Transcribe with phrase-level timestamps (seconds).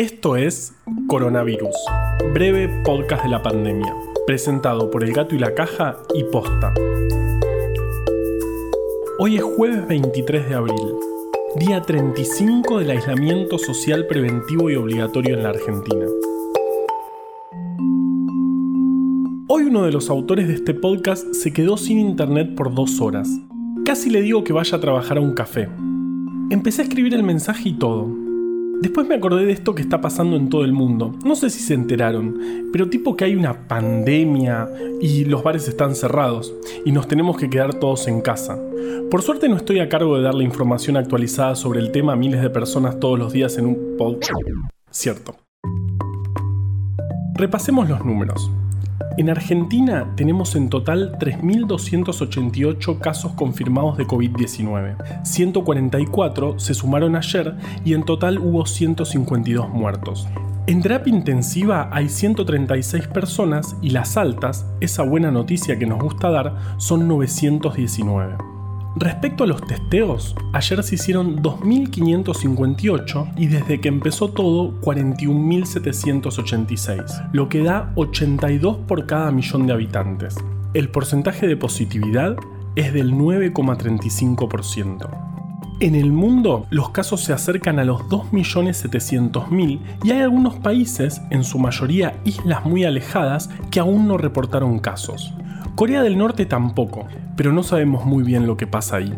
[0.00, 0.72] Esto es
[1.08, 1.76] Coronavirus,
[2.32, 3.94] breve podcast de la pandemia,
[4.26, 6.72] presentado por El Gato y la Caja y Posta.
[9.18, 10.94] Hoy es jueves 23 de abril,
[11.56, 16.06] día 35 del aislamiento social preventivo y obligatorio en la Argentina.
[19.48, 23.28] Hoy uno de los autores de este podcast se quedó sin internet por dos horas.
[23.84, 25.68] Casi le digo que vaya a trabajar a un café.
[26.48, 28.08] Empecé a escribir el mensaje y todo,
[28.80, 31.14] Después me acordé de esto que está pasando en todo el mundo.
[31.22, 34.70] No sé si se enteraron, pero tipo que hay una pandemia
[35.02, 36.54] y los bares están cerrados
[36.86, 38.58] y nos tenemos que quedar todos en casa.
[39.10, 42.16] Por suerte no estoy a cargo de dar la información actualizada sobre el tema a
[42.16, 44.40] miles de personas todos los días en un podcast.
[44.90, 45.36] Cierto.
[47.34, 48.50] Repasemos los números.
[49.16, 55.24] En Argentina tenemos en total 3.288 casos confirmados de COVID-19.
[55.24, 57.54] 144 se sumaron ayer
[57.84, 60.26] y en total hubo 152 muertos.
[60.66, 66.30] En terapia intensiva hay 136 personas y las altas, esa buena noticia que nos gusta
[66.30, 68.59] dar, son 919.
[68.96, 77.48] Respecto a los testeos, ayer se hicieron 2.558 y desde que empezó todo 41.786, lo
[77.48, 80.34] que da 82 por cada millón de habitantes.
[80.74, 82.34] El porcentaje de positividad
[82.74, 85.08] es del 9,35%.
[85.78, 91.44] En el mundo, los casos se acercan a los 2.700.000 y hay algunos países, en
[91.44, 95.32] su mayoría islas muy alejadas, que aún no reportaron casos.
[95.76, 97.06] Corea del Norte tampoco,
[97.40, 99.14] pero no sabemos muy bien lo que pasa ahí.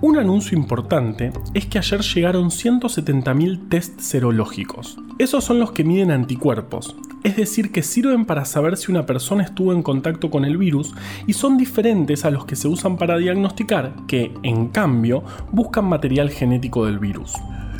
[0.00, 4.96] Un anuncio importante es que ayer llegaron 170.000 test serológicos.
[5.18, 9.44] Esos son los que miden anticuerpos, es decir, que sirven para saber si una persona
[9.44, 10.94] estuvo en contacto con el virus
[11.26, 16.30] y son diferentes a los que se usan para diagnosticar, que, en cambio, buscan material
[16.30, 17.34] genético del virus.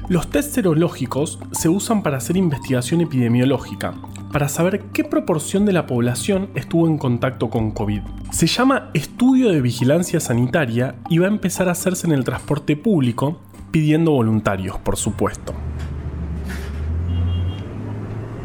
[0.09, 3.95] Los test serológicos se usan para hacer investigación epidemiológica,
[4.33, 8.01] para saber qué proporción de la población estuvo en contacto con COVID.
[8.33, 12.77] Se llama estudio de vigilancia sanitaria y va a empezar a hacerse en el transporte
[12.77, 13.39] público,
[13.71, 15.55] pidiendo voluntarios, por supuesto.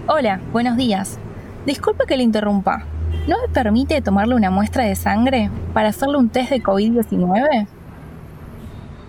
[0.08, 1.18] Hola, buenos días.
[1.66, 2.86] Disculpe que le interrumpa.
[3.28, 7.68] ¿No me permite tomarle una muestra de sangre para hacerle un test de COVID-19?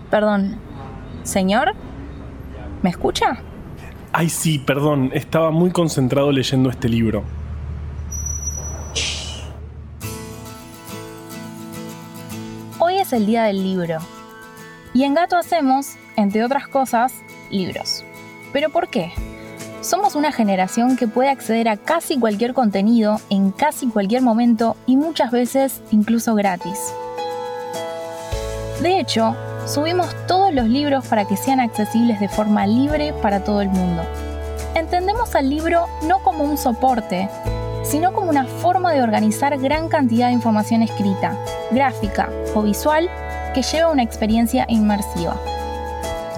[0.09, 0.55] Perdón,
[1.23, 1.75] ¿señor?
[2.81, 3.41] ¿Me escucha?
[4.11, 7.23] Ay, sí, perdón, estaba muy concentrado leyendo este libro.
[12.79, 13.99] Hoy es el día del libro.
[14.93, 17.13] Y en Gato hacemos, entre otras cosas,
[17.51, 18.03] libros.
[18.51, 19.11] ¿Pero por qué?
[19.81, 24.97] Somos una generación que puede acceder a casi cualquier contenido en casi cualquier momento y
[24.97, 26.79] muchas veces incluso gratis.
[28.81, 29.35] De hecho,
[29.69, 34.01] subimos todos los libros para que sean accesibles de forma libre para todo el mundo.
[34.75, 37.29] Entendemos al libro no como un soporte,
[37.83, 41.37] sino como una forma de organizar gran cantidad de información escrita,
[41.71, 43.09] gráfica o visual
[43.53, 45.35] que lleva una experiencia inmersiva.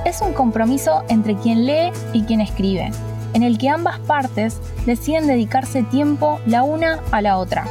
[0.06, 2.92] Es un compromiso entre quien lee y quien escribe,
[3.34, 7.66] en el que ambas partes deciden dedicarse tiempo la una a la otra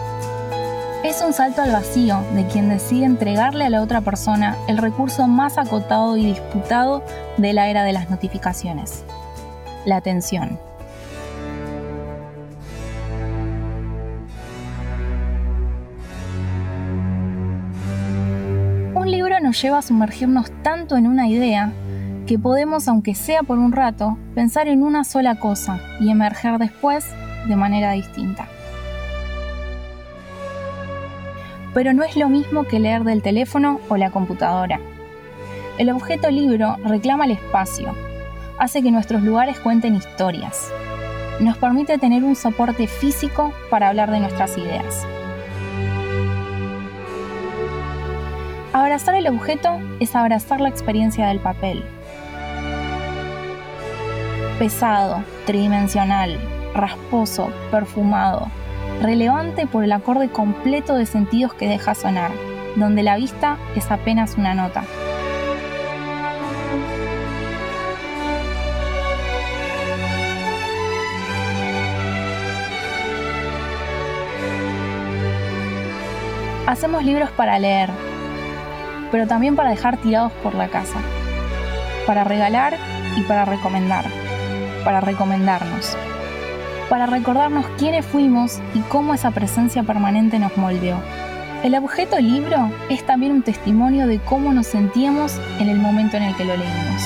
[1.23, 5.59] un salto al vacío de quien decide entregarle a la otra persona el recurso más
[5.59, 7.03] acotado y disputado
[7.37, 9.05] de la era de las notificaciones,
[9.85, 10.59] la atención.
[18.95, 21.73] Un libro nos lleva a sumergirnos tanto en una idea
[22.27, 27.05] que podemos, aunque sea por un rato, pensar en una sola cosa y emerger después
[27.49, 28.47] de manera distinta.
[31.75, 34.81] Pero no es lo mismo que leer del teléfono o la computadora.
[35.79, 37.95] El objeto libro reclama el espacio,
[38.59, 40.73] hace que nuestros lugares cuenten historias,
[41.41, 45.07] nos permite tener un soporte físico para hablar de nuestras ideas.
[48.73, 51.83] Abrazar el objeto es abrazar la experiencia del papel.
[54.59, 56.39] Pesado, tridimensional,
[56.75, 58.49] rasposo, perfumado,
[59.01, 62.31] relevante por el acorde completo de sentidos que deja sonar,
[62.77, 64.85] donde la vista es apenas una nota.
[76.67, 77.91] Hacemos libros para leer,
[79.11, 81.01] pero también para dejar tirados por la casa,
[82.07, 82.77] para regalar
[83.17, 84.05] y para recomendar,
[84.85, 85.97] para recomendarnos
[86.91, 90.97] para recordarnos quiénes fuimos y cómo esa presencia permanente nos moldeó.
[91.63, 96.25] El objeto libro es también un testimonio de cómo nos sentíamos en el momento en
[96.25, 97.03] el que lo leímos.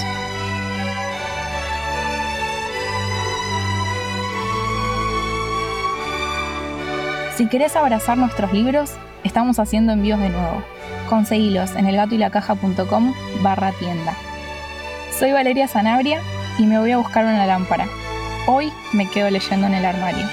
[7.37, 8.93] Si querés abrazar nuestros libros,
[9.23, 10.63] estamos haciendo envíos de nuevo.
[11.11, 14.15] Conseguilos en elgatoylacaja.com barra tienda.
[15.19, 16.21] Soy Valeria Sanabria
[16.59, 17.87] y me voy a buscar una lámpara.
[18.47, 20.27] Hoy me quedo leyendo en el armario.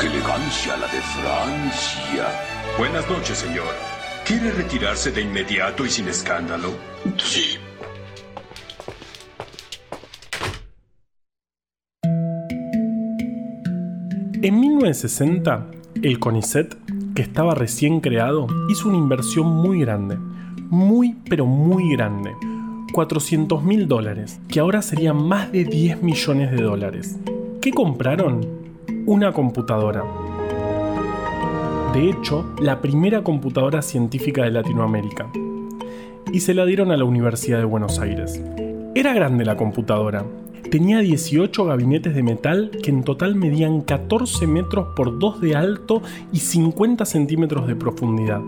[0.00, 2.26] ¡Qué elegancia la de Francia!
[2.78, 3.72] Buenas noches, señor.
[4.26, 6.72] ¿Quiere retirarse de inmediato y sin escándalo?
[7.16, 7.58] Sí.
[14.42, 15.70] En 1960,
[16.02, 16.76] el CONICET,
[17.14, 20.16] que estaba recién creado, hizo una inversión muy grande.
[20.70, 22.32] Muy, pero muy grande.
[22.92, 27.18] 400 mil dólares, que ahora serían más de 10 millones de dólares.
[27.60, 28.46] ¿Qué compraron?
[29.06, 30.04] Una computadora.
[31.92, 35.30] De hecho, la primera computadora científica de Latinoamérica.
[36.32, 38.42] Y se la dieron a la Universidad de Buenos Aires.
[38.94, 40.24] Era grande la computadora.
[40.70, 46.02] Tenía 18 gabinetes de metal que en total medían 14 metros por 2 de alto
[46.32, 48.40] y 50 centímetros de profundidad.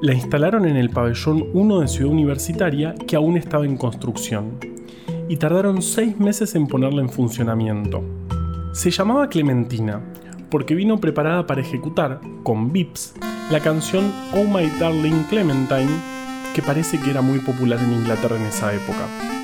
[0.00, 4.58] La instalaron en el pabellón 1 de Ciudad Universitaria que aún estaba en construcción.
[5.28, 8.02] Y tardaron 6 meses en ponerla en funcionamiento.
[8.72, 10.02] Se llamaba Clementina
[10.50, 13.14] porque vino preparada para ejecutar, con Vips,
[13.50, 15.90] la canción Oh My Darling Clementine,
[16.54, 19.35] que parece que era muy popular en Inglaterra en esa época.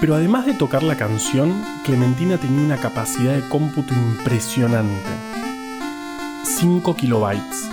[0.00, 1.52] Pero además de tocar la canción,
[1.84, 5.10] Clementina tenía una capacidad de cómputo impresionante.
[6.44, 7.68] 5 kilobytes.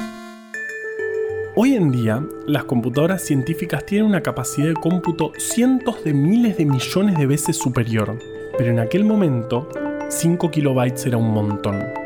[1.56, 6.66] Hoy en día, las computadoras científicas tienen una capacidad de cómputo cientos de miles de
[6.66, 8.18] millones de veces superior,
[8.58, 9.70] pero en aquel momento
[10.10, 12.05] 5 kilobytes era un montón.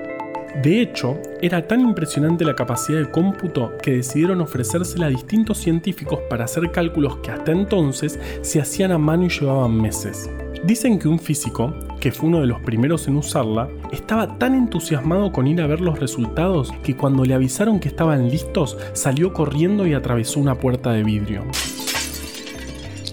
[0.56, 6.20] De hecho, era tan impresionante la capacidad de cómputo que decidieron ofrecérsela a distintos científicos
[6.30, 10.30] para hacer cálculos que hasta entonces se hacían a mano y llevaban meses.
[10.64, 15.32] Dicen que un físico, que fue uno de los primeros en usarla, estaba tan entusiasmado
[15.32, 19.88] con ir a ver los resultados que cuando le avisaron que estaban listos salió corriendo
[19.88, 21.46] y atravesó una puerta de vidrio.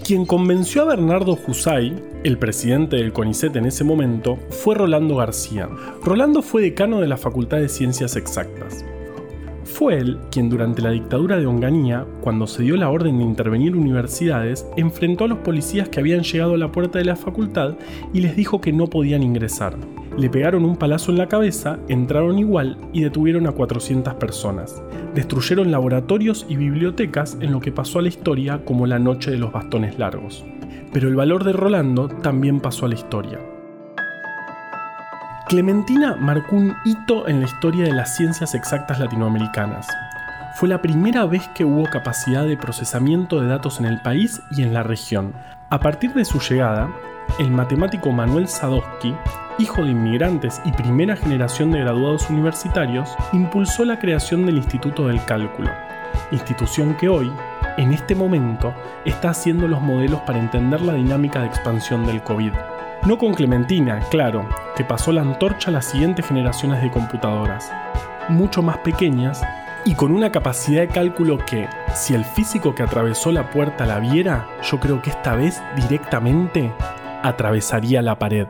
[0.07, 1.93] Quien convenció a Bernardo Husay,
[2.23, 5.67] el presidente del CONICET en ese momento, fue Rolando García.
[6.01, 8.85] Rolando fue decano de la Facultad de Ciencias Exactas.
[9.65, 13.75] Fue él quien durante la dictadura de Onganía, cuando se dio la orden de intervenir
[13.75, 17.75] universidades, enfrentó a los policías que habían llegado a la puerta de la facultad
[18.13, 19.75] y les dijo que no podían ingresar.
[20.17, 24.81] Le pegaron un palazo en la cabeza, entraron igual y detuvieron a 400 personas.
[25.13, 29.37] Destruyeron laboratorios y bibliotecas en lo que pasó a la historia como la noche de
[29.37, 30.43] los bastones largos.
[30.91, 33.39] Pero el valor de Rolando también pasó a la historia.
[35.47, 39.87] Clementina marcó un hito en la historia de las ciencias exactas latinoamericanas.
[40.55, 44.63] Fue la primera vez que hubo capacidad de procesamiento de datos en el país y
[44.63, 45.33] en la región.
[45.69, 46.89] A partir de su llegada,
[47.39, 49.15] el matemático Manuel Sadowski,
[49.59, 55.23] hijo de inmigrantes y primera generación de graduados universitarios, impulsó la creación del Instituto del
[55.25, 55.69] Cálculo,
[56.31, 57.31] institución que hoy,
[57.77, 58.73] en este momento,
[59.05, 62.53] está haciendo los modelos para entender la dinámica de expansión del COVID.
[63.05, 67.71] No con Clementina, claro, que pasó la antorcha a las siguientes generaciones de computadoras,
[68.29, 69.41] mucho más pequeñas
[69.85, 73.99] y con una capacidad de cálculo que, si el físico que atravesó la puerta la
[73.99, 76.73] viera, yo creo que esta vez directamente
[77.23, 78.47] atravesaría la pared.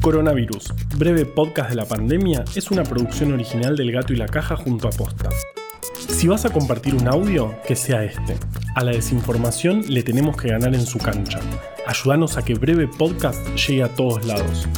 [0.00, 4.56] Coronavirus, breve podcast de la pandemia, es una producción original del Gato y la Caja
[4.56, 5.30] junto a Posta.
[6.08, 8.36] Si vas a compartir un audio, que sea este.
[8.74, 11.40] A la desinformación le tenemos que ganar en su cancha.
[11.86, 14.68] Ayúdanos a que breve podcast llegue a todos lados.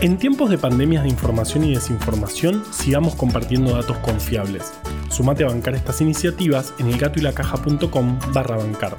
[0.00, 4.74] En tiempos de pandemias de información y desinformación, sigamos compartiendo datos confiables.
[5.14, 8.96] Sumate a bancar estas iniciativas en elgatoylacaja.com barra bancar.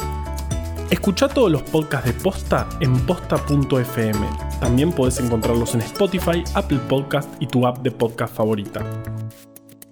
[0.90, 4.26] Escucha todos los podcasts de Posta en posta.fm.
[4.62, 8.82] También podés encontrarlos en Spotify, Apple Podcast y tu app de podcast favorita.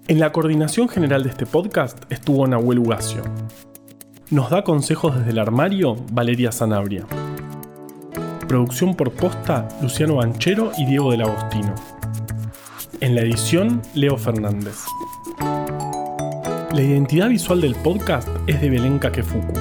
[0.08, 3.22] En la coordinación general de este podcast estuvo Nahuel Ugacio.
[4.30, 7.06] Nos da consejos desde el armario Valeria Sanabria.
[8.48, 11.76] Producción por posta Luciano Banchero y Diego del Agostino.
[13.02, 14.86] En la edición Leo Fernández.
[16.74, 19.54] La identidad visual del podcast es de Belén Kakefuku.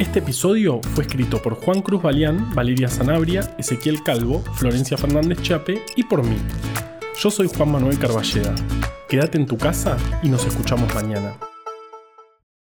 [0.00, 5.80] Este episodio fue escrito por Juan Cruz Balián, Valeria Sanabria, Ezequiel Calvo, Florencia Fernández Chape
[5.94, 6.36] y por mí.
[7.16, 8.56] Yo soy Juan Manuel Carballeda.
[9.08, 11.36] Quédate en tu casa y nos escuchamos mañana.